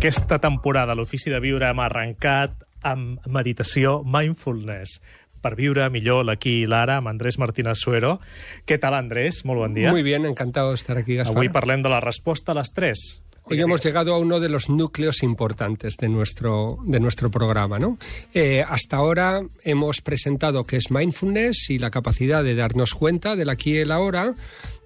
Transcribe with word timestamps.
Aquesta 0.00 0.38
temporada 0.40 0.94
l'Ofici 0.96 1.28
de 1.28 1.36
Viure 1.44 1.66
hem 1.68 1.80
arrencat 1.84 2.54
amb 2.88 3.26
meditació 3.28 3.98
mindfulness 4.00 4.94
per 5.44 5.50
viure 5.58 5.90
millor 5.92 6.22
l'aquí 6.24 6.54
i 6.62 6.68
l'ara 6.72 6.94
amb 7.02 7.10
Andrés 7.10 7.36
Martínez 7.36 7.82
Suero. 7.84 8.14
Què 8.64 8.78
tal, 8.80 8.96
Andrés? 8.96 9.42
Molt 9.44 9.60
bon 9.60 9.76
dia. 9.76 9.92
Muy 9.92 10.00
bien, 10.00 10.24
encantado 10.24 10.70
de 10.72 10.80
estar 10.80 10.96
aquí, 10.96 11.18
Gaspar. 11.18 11.36
Avui 11.36 11.52
parlem 11.52 11.84
de 11.84 11.92
la 11.92 12.00
resposta 12.00 12.54
a 12.54 12.56
l'estrès. 12.56 13.20
Hoy 13.44 13.60
hemos 13.60 13.84
llegado 13.84 14.14
a 14.14 14.18
uno 14.18 14.40
de 14.40 14.48
los 14.48 14.70
núcleos 14.70 15.22
importantes 15.22 15.98
de 15.98 16.08
nuestro, 16.08 16.78
de 16.84 17.00
nuestro 17.00 17.30
programa. 17.30 17.78
¿no? 17.78 17.98
Eh, 18.32 18.64
hasta 18.66 18.96
ahora 18.96 19.42
hemos 19.64 20.00
presentado 20.00 20.64
qué 20.64 20.76
es 20.76 20.90
mindfulness 20.90 21.68
y 21.68 21.76
la 21.76 21.90
capacidad 21.90 22.42
de 22.42 22.54
darnos 22.54 22.94
cuenta 22.94 23.36
del 23.36 23.50
aquí 23.50 23.72
y 23.72 23.78
el 23.78 23.92
ahora 23.92 24.32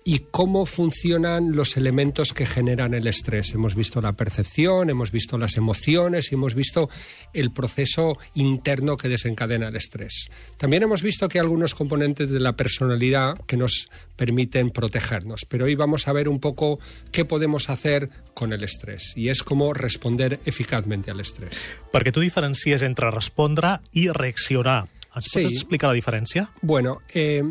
y 0.07 0.19
cómo 0.31 0.67
funcionan 0.67 1.57
los 1.57 1.79
elementos 1.79 2.35
que 2.35 2.45
generan 2.45 2.93
el 2.93 3.07
estrés. 3.07 3.55
Hemos 3.55 3.75
visto 3.75 4.03
la 4.03 4.13
percepción, 4.13 4.91
hemos 4.91 5.11
visto 5.11 5.39
las 5.39 5.57
emociones 5.57 6.31
y 6.31 6.35
hemos 6.35 6.55
visto 6.55 6.91
el 7.33 7.53
proceso 7.53 8.19
interno 8.35 8.99
que 8.99 9.09
desencadena 9.09 9.69
el 9.69 9.77
estrés. 9.77 10.29
También 10.59 10.83
hemos 10.83 11.03
visto 11.03 11.27
que 11.27 11.39
hay 11.39 11.43
algunos 11.45 11.75
componentes 11.75 12.29
de 12.29 12.39
la 12.39 12.53
personalidad 12.55 13.39
que 13.47 13.57
nos 13.57 13.89
permiten 14.15 14.71
protegernos, 14.71 15.47
pero 15.49 15.65
hoy 15.65 15.75
vamos 15.75 16.07
a 16.07 16.13
ver 16.13 16.29
un 16.29 16.39
poco 16.39 16.79
qué 17.11 17.25
podemos 17.25 17.71
hacer 17.71 18.11
con 18.35 18.53
el 18.53 18.63
estrés 18.63 19.15
y 19.17 19.31
es 19.31 19.43
cómo 19.43 19.73
responder 19.73 20.39
eficazmente 20.45 21.11
al 21.11 21.21
estrés. 21.21 21.57
Perquè 21.95 22.13
tu 22.13 22.21
diferencies 22.21 22.83
entre 22.85 23.09
respondre 23.11 23.79
i 23.97 24.11
reaccionar. 24.13 24.85
Ens 25.17 25.31
Sí. 25.31 25.43
pots 25.47 25.55
explicar 25.55 25.89
la 25.89 25.95
diferència? 25.97 26.51
Bueno, 26.61 27.01
eh, 27.15 27.43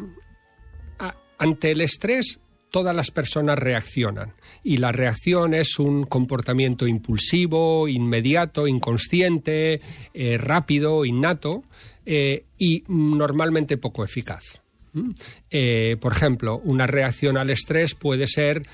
ante 1.38 1.72
el 1.72 1.81
estrés 1.81 2.40
todas 2.73 2.95
las 2.95 3.12
personas 3.12 3.59
reaccionan 3.59 4.34
y 4.63 4.77
la 4.77 4.92
reacción 4.92 5.53
es 5.53 5.78
un 5.78 6.06
comportamiento 6.06 6.88
impulsivo, 6.88 7.88
inmediato, 7.88 8.67
inconsciente, 8.67 9.80
eh, 10.11 10.39
rápido, 10.39 11.06
innato 11.06 11.61
eh, 12.03 12.45
y 12.58 12.83
normalmente 12.88 13.78
poco 13.78 14.03
eficaz. 14.03 14.59
¿Mm? 14.94 15.11
Eh, 15.52 15.98
por 16.00 16.14
ejemplo, 16.14 16.61
una 16.64 16.88
reacción 16.88 17.38
al 17.38 17.52
estrés 17.52 17.94
puede 17.94 18.25
ser, 18.28 18.66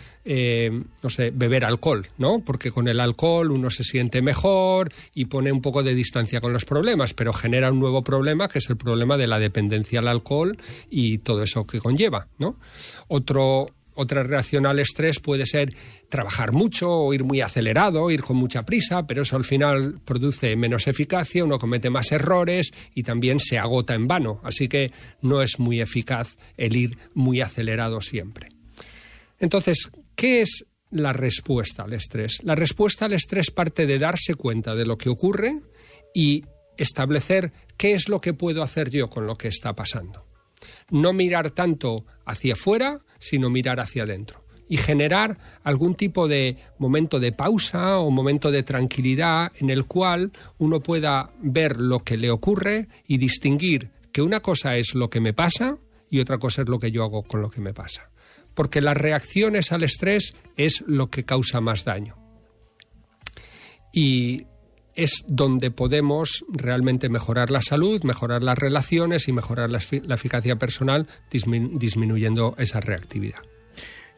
no 1.01 1.09
sé, 1.09 1.31
beber 1.31 1.65
alcohol, 1.65 2.07
¿no? 2.19 2.39
Porque 2.45 2.71
con 2.71 2.87
el 2.87 2.99
alcohol 2.99 3.51
uno 3.51 3.69
se 3.71 3.83
siente 3.83 4.21
mejor 4.21 4.93
y 5.13 5.25
pone 5.25 5.51
un 5.51 5.61
poco 5.61 5.81
de 5.81 5.95
distancia 5.95 6.39
con 6.39 6.53
los 6.53 6.65
problemas, 6.65 7.13
pero 7.13 7.33
genera 7.33 7.71
un 7.71 7.79
nuevo 7.79 8.03
problema 8.03 8.47
que 8.47 8.59
es 8.59 8.69
el 8.69 8.77
problema 8.77 9.17
de 9.17 9.27
la 9.27 9.39
dependencia 9.39 9.99
al 9.99 10.07
alcohol 10.07 10.57
y 10.89 11.17
todo 11.19 11.41
eso 11.41 11.65
que 11.65 11.79
conlleva, 11.79 12.27
¿no? 12.37 12.57
Otro, 13.07 13.69
otra 13.99 14.23
reacción 14.23 14.65
al 14.65 14.79
estrés 14.79 15.19
puede 15.19 15.45
ser 15.45 15.73
trabajar 16.07 16.53
mucho 16.53 16.89
o 16.89 17.13
ir 17.13 17.25
muy 17.25 17.41
acelerado, 17.41 18.09
ir 18.09 18.23
con 18.23 18.37
mucha 18.37 18.63
prisa, 18.63 19.05
pero 19.05 19.23
eso 19.23 19.35
al 19.35 19.43
final 19.43 19.99
produce 20.05 20.55
menos 20.55 20.87
eficacia, 20.87 21.43
uno 21.43 21.59
comete 21.59 21.89
más 21.89 22.11
errores 22.13 22.71
y 22.95 23.03
también 23.03 23.41
se 23.41 23.57
agota 23.57 23.95
en 23.95 24.07
vano. 24.07 24.39
Así 24.43 24.69
que 24.69 24.91
no 25.21 25.41
es 25.41 25.59
muy 25.59 25.81
eficaz 25.81 26.37
el 26.55 26.77
ir 26.77 26.97
muy 27.13 27.41
acelerado 27.41 27.99
siempre. 27.99 28.49
Entonces, 29.37 29.89
¿qué 30.15 30.41
es 30.41 30.65
la 30.91 31.11
respuesta 31.11 31.83
al 31.83 31.93
estrés? 31.93 32.39
La 32.43 32.55
respuesta 32.55 33.05
al 33.05 33.13
estrés 33.13 33.51
parte 33.51 33.85
de 33.85 33.99
darse 33.99 34.35
cuenta 34.35 34.75
de 34.75 34.85
lo 34.85 34.97
que 34.97 35.09
ocurre 35.09 35.59
y 36.13 36.45
establecer 36.77 37.51
qué 37.75 37.91
es 37.91 38.07
lo 38.07 38.21
que 38.21 38.33
puedo 38.33 38.63
hacer 38.63 38.89
yo 38.89 39.09
con 39.09 39.27
lo 39.27 39.35
que 39.35 39.49
está 39.49 39.73
pasando 39.73 40.29
no 40.89 41.13
mirar 41.13 41.51
tanto 41.51 42.05
hacia 42.25 42.53
afuera, 42.53 42.99
sino 43.19 43.49
mirar 43.49 43.79
hacia 43.79 44.03
adentro. 44.03 44.43
Y 44.67 44.77
generar 44.77 45.37
algún 45.63 45.95
tipo 45.95 46.27
de 46.27 46.57
momento 46.77 47.19
de 47.19 47.31
pausa 47.31 47.99
o 47.99 48.11
momento 48.11 48.51
de 48.51 48.63
tranquilidad 48.63 49.51
en 49.59 49.69
el 49.69 49.85
cual 49.85 50.31
uno 50.59 50.79
pueda 50.79 51.31
ver 51.41 51.79
lo 51.79 52.03
que 52.03 52.17
le 52.17 52.29
ocurre 52.29 52.87
y 53.05 53.17
distinguir 53.17 53.89
que 54.11 54.21
una 54.21 54.39
cosa 54.41 54.77
es 54.77 54.93
lo 54.93 55.09
que 55.09 55.19
me 55.19 55.33
pasa 55.33 55.77
y 56.09 56.19
otra 56.19 56.37
cosa 56.37 56.61
es 56.61 56.69
lo 56.69 56.79
que 56.79 56.91
yo 56.91 57.03
hago 57.03 57.23
con 57.23 57.41
lo 57.41 57.49
que 57.49 57.61
me 57.61 57.73
pasa. 57.73 58.09
Porque 58.53 58.81
las 58.81 58.97
reacciones 58.97 59.71
al 59.71 59.83
estrés 59.83 60.33
es 60.55 60.83
lo 60.85 61.09
que 61.09 61.23
causa 61.23 61.61
más 61.61 61.83
daño. 61.85 62.15
Y 63.93 64.45
es 64.95 65.23
donde 65.27 65.71
podemos 65.71 66.43
realmente 66.49 67.09
mejorar 67.09 67.51
la 67.51 67.61
salud, 67.61 68.03
mejorar 68.03 68.43
las 68.43 68.57
relaciones 68.57 69.27
y 69.27 69.31
mejorar 69.33 69.69
la, 69.69 69.79
efi- 69.79 70.03
la 70.03 70.15
eficacia 70.15 70.57
personal 70.57 71.07
dismin- 71.31 71.77
disminuyendo 71.77 72.55
esa 72.57 72.79
reactividad. 72.79 73.39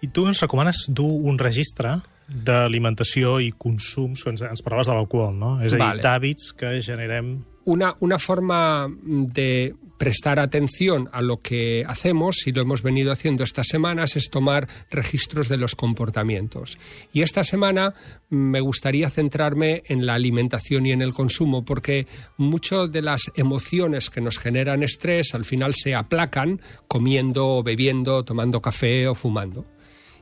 I 0.01 0.07
tu 0.07 0.25
ens 0.27 0.41
recomanes 0.41 0.85
dur 0.89 1.11
un 1.29 1.37
registre 1.37 1.99
d'alimentació 2.27 3.39
i 3.43 3.51
consums, 3.51 4.23
ens, 4.25 4.41
ens 4.47 4.63
parlaves 4.65 4.87
de 4.89 4.95
l'alcohol, 4.95 5.35
no? 5.37 5.51
És 5.61 5.73
a 5.73 5.77
dir, 5.77 5.83
Vale. 5.85 6.01
d'hàbits 6.01 6.53
que 6.57 6.79
generem... 6.81 7.43
Una, 7.65 7.95
una 7.99 8.17
forma 8.17 8.87
de 9.03 9.75
prestar 10.01 10.39
atención 10.39 11.09
a 11.11 11.21
lo 11.21 11.41
que 11.41 11.85
hacemos, 11.87 12.47
y 12.47 12.51
lo 12.51 12.63
hemos 12.63 12.81
venido 12.81 13.11
haciendo 13.11 13.43
estas 13.43 13.67
semanas, 13.67 14.15
es 14.15 14.31
tomar 14.31 14.67
registros 14.89 15.47
de 15.47 15.57
los 15.57 15.75
comportamientos. 15.75 16.79
Y 17.13 17.21
esta 17.21 17.43
semana 17.43 17.93
mm, 18.31 18.35
me 18.35 18.61
gustaría 18.61 19.11
centrarme 19.11 19.83
en 19.85 20.07
la 20.07 20.15
alimentación 20.15 20.87
y 20.87 20.91
en 20.91 21.03
el 21.03 21.13
consumo, 21.13 21.63
porque 21.63 22.07
muchas 22.37 22.91
de 22.91 23.03
las 23.03 23.21
emociones 23.35 24.09
que 24.09 24.21
nos 24.21 24.39
generan 24.39 24.81
estrés 24.81 25.35
al 25.35 25.45
final 25.45 25.75
se 25.75 25.93
aplacan 25.93 26.59
comiendo, 26.87 27.61
bebiendo, 27.61 28.23
tomando 28.23 28.59
café 28.59 29.07
o 29.07 29.13
fumando. 29.13 29.67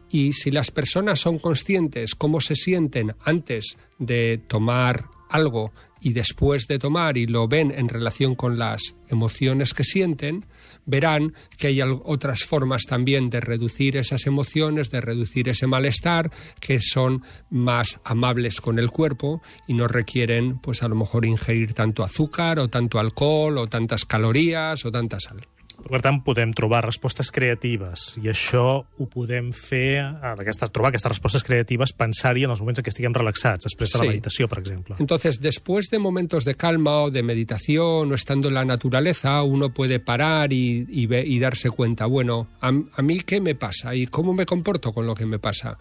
Y 0.10 0.34
si 0.34 0.52
las 0.52 0.72
personas 0.72 1.22
son 1.22 1.40
conscientes 1.40 2.16
cómo 2.16 2.42
se 2.42 2.56
sienten 2.56 3.16
antes 3.24 3.78
de 3.98 4.42
tomar 4.46 5.06
algo 5.30 5.72
y 6.02 6.14
después 6.14 6.68
de 6.68 6.80
tomar 6.80 7.18
y 7.18 7.28
lo 7.28 7.48
ven 7.48 7.72
en 7.72 7.90
relación 7.90 8.36
con 8.36 8.58
las 8.58 8.96
emociones 9.10 9.74
que 9.74 9.84
sienten, 9.84 10.46
verán 10.86 11.34
que 11.58 11.68
hay 11.68 11.82
otras 11.82 12.44
formas 12.44 12.84
también 12.84 13.30
de 13.30 13.40
reducir 13.40 13.98
esas 13.98 14.26
emociones, 14.28 14.90
de 14.90 15.02
reducir 15.02 15.50
ese 15.50 15.68
malestar, 15.68 16.32
que 16.60 16.80
son 16.80 17.24
más 17.50 18.00
amables 18.04 18.62
con 18.62 18.80
el 18.80 18.90
cuerpo 18.90 19.42
y 19.68 19.74
no 19.74 19.88
requieren, 19.88 20.60
pues 20.60 20.84
a 20.84 20.88
lo 20.88 20.96
mejor, 20.96 21.26
ingerir 21.26 21.74
tanto 21.74 22.04
azúcar 22.04 22.60
o 22.60 22.70
tanto 22.70 23.00
alcohol 23.00 23.58
o 23.58 23.68
tantas 23.68 24.06
calorías 24.06 24.86
o 24.86 24.92
tanta 24.92 25.20
sal. 25.20 25.48
Per 25.90 26.02
tant, 26.02 26.20
podem 26.26 26.52
trobar 26.54 26.82
respostes 26.86 27.32
creatives 27.32 28.18
i 28.22 28.28
això 28.30 28.84
ho 28.98 29.06
podem 29.10 29.52
fer, 29.56 30.02
aquesta, 30.04 30.68
trobar 30.68 30.90
aquestes 30.90 31.12
respostes 31.14 31.44
creatives, 31.48 31.94
pensar-hi 31.94 32.44
en 32.44 32.52
els 32.52 32.60
moments 32.60 32.80
en 32.80 32.86
què 32.86 32.92
estiguem 32.92 33.14
relaxats, 33.16 33.66
després 33.70 33.94
de 33.94 33.98
la 34.00 34.04
Sí. 34.04 34.10
meditació, 34.10 34.48
per 34.50 34.60
exemple. 34.60 34.96
Entonces, 35.00 35.40
después 35.40 35.90
de 35.90 36.00
momentos 36.00 36.44
de 36.46 36.56
calma 36.56 37.04
o 37.04 37.10
de 37.12 37.24
meditación 37.24 38.12
o 38.12 38.16
estando 38.16 38.50
en 38.50 38.56
la 38.56 38.66
naturaleza, 38.66 39.42
uno 39.44 39.74
puede 39.74 40.00
parar 40.00 40.52
y, 40.52 40.86
y 40.90 41.06
ve- 41.08 41.26
y 41.26 41.40
darse 41.40 41.70
cuenta, 41.70 42.06
bueno, 42.08 42.48
a, 42.62 42.68
a 42.70 43.02
mí 43.02 43.20
qué 43.22 43.40
me 43.40 43.56
pasa 43.56 43.96
y 43.96 44.08
cómo 44.08 44.34
me 44.34 44.46
comporto 44.46 44.92
con 44.92 45.08
lo 45.08 45.16
que 45.16 45.26
me 45.26 45.40
pasa. 45.40 45.78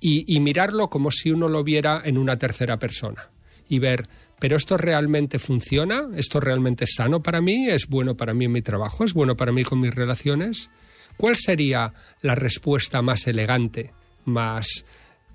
Y, 0.00 0.34
y 0.34 0.40
mirarlo 0.40 0.88
como 0.88 1.10
si 1.10 1.30
uno 1.30 1.48
lo 1.48 1.62
viera 1.64 2.02
en 2.04 2.18
una 2.18 2.36
tercera 2.38 2.78
persona. 2.78 3.28
Y 3.68 3.78
ver, 3.78 4.08
¿pero 4.40 4.56
esto 4.56 4.76
realmente 4.76 5.38
funciona? 5.38 6.08
¿Esto 6.16 6.40
realmente 6.40 6.84
es 6.84 6.94
sano 6.94 7.22
para 7.22 7.40
mí? 7.40 7.68
¿Es 7.68 7.86
bueno 7.86 8.16
para 8.16 8.34
mí 8.34 8.46
en 8.46 8.52
mi 8.52 8.62
trabajo? 8.62 9.04
¿Es 9.04 9.12
bueno 9.12 9.36
para 9.36 9.52
mí 9.52 9.62
con 9.62 9.80
mis 9.80 9.94
relaciones? 9.94 10.70
¿Cuál 11.16 11.36
sería 11.36 11.92
la 12.22 12.34
respuesta 12.34 13.02
más 13.02 13.26
elegante, 13.26 13.92
más 14.24 14.84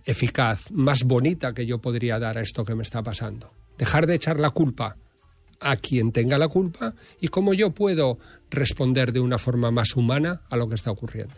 eficaz, 0.03 0.71
más 0.71 1.03
bonita 1.03 1.53
que 1.53 1.65
yo 1.65 1.79
podría 1.79 2.19
dar 2.19 2.37
a 2.37 2.41
esto 2.41 2.65
que 2.65 2.75
me 2.75 2.83
está 2.83 3.03
pasando? 3.03 3.53
Dejar 3.77 4.07
de 4.07 4.15
echar 4.15 4.39
la 4.39 4.49
culpa 4.49 4.97
a 5.59 5.77
quien 5.77 6.11
tenga 6.11 6.37
la 6.37 6.47
culpa 6.47 6.93
y 7.19 7.27
cómo 7.29 7.53
yo 7.53 7.71
puedo 7.71 8.19
responder 8.49 9.13
de 9.13 9.19
una 9.19 9.37
forma 9.37 9.71
más 9.71 9.95
humana 9.95 10.41
a 10.49 10.57
lo 10.57 10.67
que 10.67 10.75
está 10.75 10.91
ocurriendo. 10.91 11.33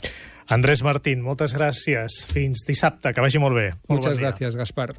Andrés 0.47 0.81
Martín, 0.81 1.21
moltes 1.21 1.51
gràcies. 1.51 2.23
Fins 2.23 2.63
dissabte, 2.63 3.11
que 3.11 3.19
vagi 3.19 3.39
molt 3.39 3.57
bé. 3.57 3.67
Molt 3.91 3.99
Muchas 3.99 4.15
bon 4.15 4.23
gracias, 4.23 4.55
Gaspar. 4.55 4.95